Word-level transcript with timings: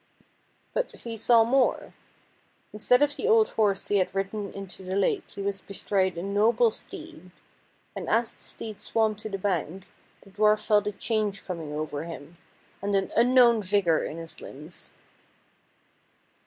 But 0.73 0.91
he 0.93 1.15
saw 1.15 1.43
more. 1.43 1.93
Instead 2.73 3.03
of 3.03 3.15
the 3.15 3.27
old 3.27 3.49
horse 3.49 3.87
he 3.89 3.97
had 3.97 4.15
ridden 4.15 4.51
into 4.51 4.81
the 4.81 4.95
lake 4.95 5.25
he 5.29 5.43
was 5.43 5.61
bestride 5.61 6.17
a 6.17 6.23
noble 6.23 6.71
steed, 6.71 7.29
and 7.95 8.09
as 8.09 8.33
the 8.33 8.39
steed 8.39 8.81
swam 8.81 9.13
to 9.17 9.29
the 9.29 9.37
bank 9.37 9.89
the 10.23 10.31
dwarf 10.31 10.65
felt 10.65 10.87
a 10.87 10.91
change 10.91 11.45
coming 11.45 11.71
over 11.73 12.05
himself, 12.05 12.41
and 12.81 12.95
an 12.95 13.11
unknown 13.15 13.61
vigor 13.61 14.03
in 14.03 14.17
his 14.17 14.41
limbs. 14.41 14.89